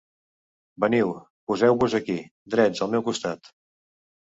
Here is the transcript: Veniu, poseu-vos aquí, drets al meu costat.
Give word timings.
Veniu, 0.85 1.11
poseu-vos 1.51 1.97
aquí, 2.01 2.17
drets 2.57 2.85
al 2.89 2.93
meu 2.97 3.07
costat. 3.13 3.55